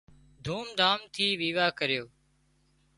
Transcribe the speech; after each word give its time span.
ڌام 0.45 0.67
ڌُوم 0.79 0.99
ٿِي 1.13 1.27
ويواه 1.41 1.71
ڪريو 1.79 2.03